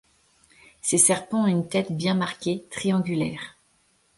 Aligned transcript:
Ces 0.81 0.97
serpents 0.97 1.43
ont 1.43 1.45
une 1.45 1.69
tête 1.69 1.91
bien 1.95 2.15
marquée, 2.15 2.65
triangulaire. 2.71 3.55